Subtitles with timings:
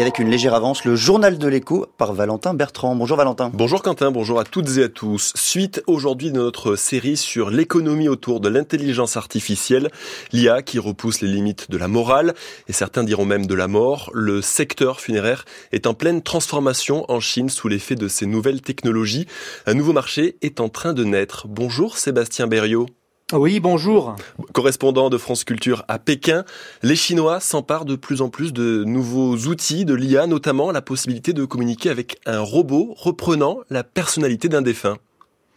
[0.00, 2.94] Et avec une légère avance, le journal de l'écho par Valentin Bertrand.
[2.94, 3.50] Bonjour Valentin.
[3.52, 5.34] Bonjour Quentin, bonjour à toutes et à tous.
[5.36, 9.90] Suite aujourd'hui de notre série sur l'économie autour de l'intelligence artificielle,
[10.32, 12.32] l'IA qui repousse les limites de la morale
[12.66, 17.20] et certains diront même de la mort, le secteur funéraire est en pleine transformation en
[17.20, 19.26] Chine sous l'effet de ces nouvelles technologies.
[19.66, 21.46] Un nouveau marché est en train de naître.
[21.46, 22.86] Bonjour Sébastien Berriot.
[23.32, 24.16] Oui, bonjour.
[24.52, 26.44] Correspondant de France Culture à Pékin,
[26.82, 31.32] les Chinois s'emparent de plus en plus de nouveaux outils de l'IA, notamment la possibilité
[31.32, 34.96] de communiquer avec un robot reprenant la personnalité d'un défunt.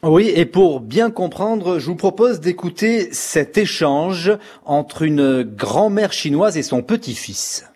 [0.03, 4.31] Oui, et pour bien comprendre, je vous propose d'écouter cet échange
[4.65, 7.71] entre une grand-mère chinoise et son petit-fils.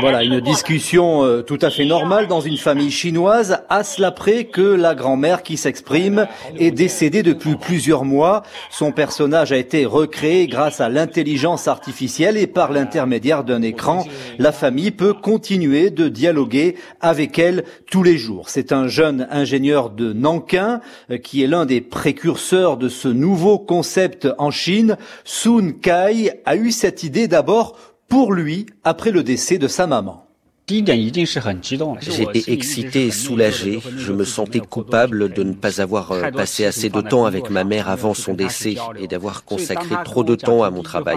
[0.00, 4.44] Voilà, une discussion euh, tout à fait normale dans une famille chinoise, à cela près
[4.44, 6.26] que la grand-mère qui s'exprime
[6.58, 8.42] est décédée depuis plusieurs mois.
[8.70, 14.06] Son personnage a été recréé grâce à l'intelligence artificielle et par l'intermédiaire d'un écran,
[14.38, 18.48] la famille peut continuer de dialoguer avec elle tous les jours.
[18.48, 23.58] C'est un jeune ingénieur de Nankin euh, qui est l'un des précurseurs de ce nouveau
[23.58, 24.96] concept en Chine.
[25.24, 27.76] Sun Kai a eu cette idée d'abord
[28.12, 30.26] pour lui après le décès de sa maman.
[30.68, 33.80] J'étais excité et soulagé.
[33.96, 37.64] Je me sentais coupable de ne pas avoir euh, passé assez de temps avec ma
[37.64, 41.16] mère avant son décès et d'avoir consacré trop de temps à mon travail.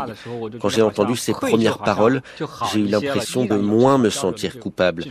[0.62, 2.22] Quand j'ai entendu ces premières paroles,
[2.72, 5.04] j'ai eu l'impression de moins me sentir coupable.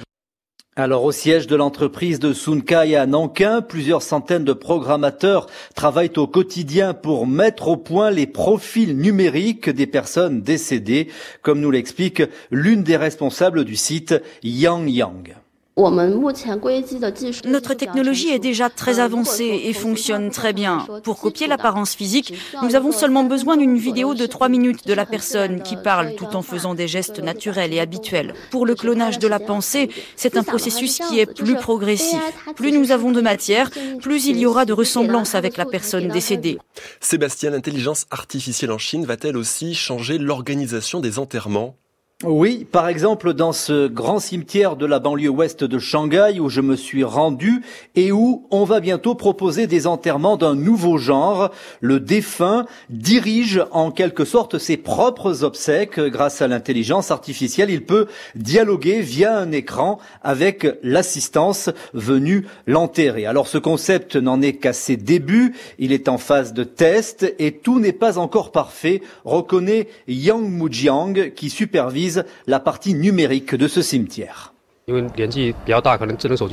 [0.77, 6.27] Alors au siège de l'entreprise de Sunkai à Nankin, plusieurs centaines de programmateurs travaillent au
[6.27, 11.07] quotidien pour mettre au point les profils numériques des personnes décédées,
[11.43, 15.44] comme nous l'explique l'une des responsables du site Yang Yang.
[15.77, 20.87] Notre technologie est déjà très avancée et fonctionne très bien.
[21.03, 25.05] Pour copier l'apparence physique, nous avons seulement besoin d'une vidéo de 3 minutes de la
[25.05, 28.35] personne qui parle tout en faisant des gestes naturels et habituels.
[28.53, 32.21] Pour le clonage de la pensée, c'est un processus qui est plus progressif.
[32.55, 33.69] Plus nous avons de matière,
[34.01, 36.59] plus il y aura de ressemblance avec la personne décédée.
[37.01, 41.75] Sébastien, l'intelligence artificielle en Chine va-t-elle aussi changer l'organisation des enterrements?
[42.23, 46.61] Oui, par exemple dans ce grand cimetière de la banlieue ouest de Shanghai où je
[46.61, 47.63] me suis rendu
[47.97, 51.51] et où on va bientôt proposer des enterrements d'un nouveau genre.
[51.81, 57.69] Le défunt dirige en quelque sorte ses propres obsèques grâce à l'intelligence artificielle.
[57.69, 63.27] Il peut dialoguer via un écran avec l'assistance venue l'enterrer.
[63.27, 65.55] Alors ce concept n'en est qu'à ses débuts.
[65.79, 71.31] Il est en phase de test et tout n'est pas encore parfait, reconnaît Yang Mujiang
[71.35, 72.04] qui supervise
[72.47, 74.55] la partie numérique de ce cimetière.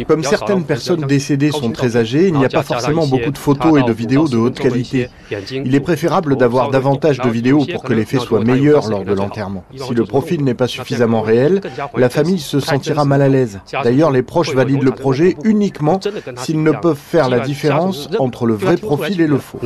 [0.07, 3.81] Comme certaines personnes décédées sont très âgées, il n'y a pas forcément beaucoup de photos
[3.81, 5.09] et de vidéos de haute qualité.
[5.51, 9.65] Il est préférable d'avoir davantage de vidéos pour que l'effet soit meilleur lors de l'enterrement.
[9.75, 11.59] Si le profil n'est pas suffisamment réel,
[11.95, 13.59] la famille se sentira mal à l'aise.
[13.83, 15.99] D'ailleurs, les proches valident le projet uniquement
[16.37, 19.59] s'ils ne peuvent faire la différence entre le vrai profil et le faux.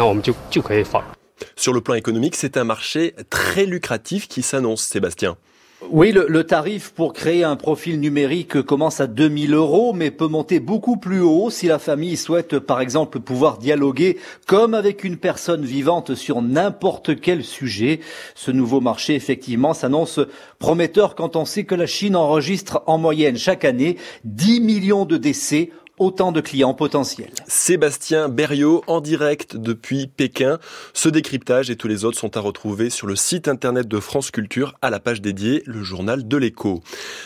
[1.55, 5.37] Sur le plan économique, c'est un marché très lucratif qui s'annonce, Sébastien.
[5.81, 10.61] Oui, le, tarif pour créer un profil numérique commence à 2000 euros, mais peut monter
[10.61, 15.65] beaucoup plus haut si la famille souhaite, par exemple, pouvoir dialoguer comme avec une personne
[15.65, 17.99] vivante sur n'importe quel sujet.
[18.35, 20.21] Ce nouveau marché, effectivement, s'annonce
[20.59, 25.17] prometteur quand on sait que la Chine enregistre en moyenne chaque année 10 millions de
[25.17, 27.31] décès autant de clients potentiels.
[27.47, 30.59] Sébastien Berriot en direct depuis Pékin.
[30.93, 34.31] Ce décryptage et tous les autres sont à retrouver sur le site internet de France
[34.31, 36.81] Culture à la page dédiée le journal de l'écho.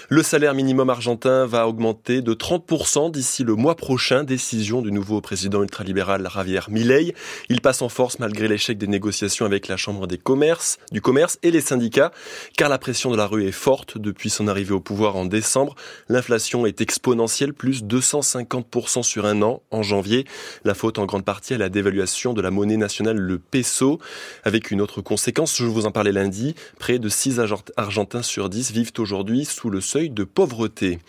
[0.10, 5.22] Le salaire minimum argentin va augmenter de 30% d'ici le mois prochain, décision du nouveau
[5.22, 7.16] président ultralibéral Javier Milei.
[7.50, 11.40] Il passe en force malgré l'échec des négociations avec la Chambre des commerces, du commerce
[11.44, 12.12] et les syndicats,
[12.58, 15.76] car la pression de la rue est forte depuis son arrivée au pouvoir en décembre.
[16.08, 18.59] L'inflation est exponentielle, plus 250
[19.04, 20.26] sur un an en janvier.
[20.64, 24.00] La faute en grande partie à la dévaluation de la monnaie nationale, le peso,
[24.44, 27.40] avec une autre conséquence, je vous en parlais lundi, près de 6
[27.78, 31.00] Argentins sur 10 vivent aujourd'hui sous le seuil de pauvreté.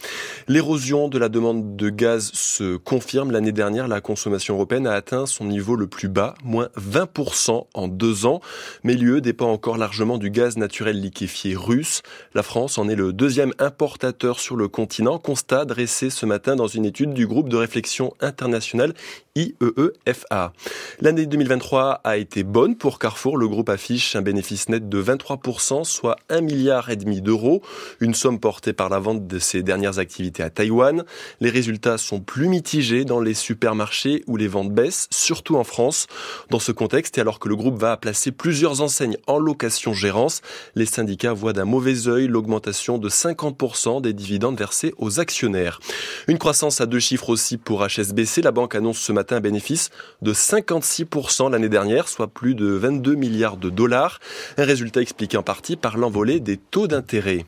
[0.48, 3.30] L'érosion de la demande de gaz se confirme.
[3.30, 7.88] L'année dernière, la consommation européenne a atteint son niveau le plus bas, moins 20% en
[7.88, 8.40] deux ans.
[8.84, 12.02] Mais l'UE dépend encore largement du gaz naturel liquéfié russe.
[12.34, 16.66] La France en est le deuxième importateur sur le continent, constat dressé ce matin dans
[16.66, 18.94] une étude du groupe de réflexion international
[19.36, 20.52] IEEFA.
[21.00, 23.36] L'année 2023 a été bonne pour Carrefour.
[23.36, 27.62] Le groupe affiche un bénéfice net de 23%, soit 1 milliard d'euros,
[28.00, 31.04] une somme portée par la vente de ses dernières activités à Taïwan.
[31.40, 36.06] Les résultats sont plus mitigés dans les supermarchés où les ventes baissent, surtout en France.
[36.50, 40.42] Dans ce contexte, et alors que le groupe va placer plusieurs enseignes en location-gérance,
[40.74, 45.80] les syndicats voient d'un mauvais œil l'augmentation de 50% des dividendes versés aux actionnaires.
[46.26, 48.42] Une croissance à deux chiffres aussi pour HSBC.
[48.42, 49.90] La banque annonce ce matin un bénéfice
[50.22, 54.20] de 56% l'année dernière, soit plus de 22 milliards de dollars.
[54.58, 57.46] Un résultat expliqué en partie par l'envolée des taux d'intérêt.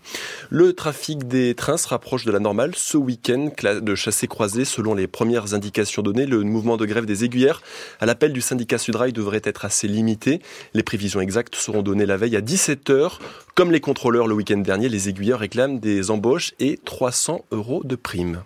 [0.50, 4.64] Le trafic des trains se rapproche de la normale ce week-end de chassé-croisé.
[4.64, 7.62] Selon les premières indications données, le mouvement de grève des aiguillères
[8.00, 10.40] à l'appel du syndicat Sudrail devrait être assez limité.
[10.74, 13.18] Les prévisions exactes seront données la veille à 17h.
[13.54, 17.96] Comme les contrôleurs le week-end dernier, les aiguilleurs réclament des embauches et 300 euros de
[17.96, 18.42] primes.